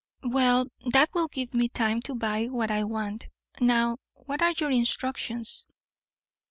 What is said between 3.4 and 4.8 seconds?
Now, what are your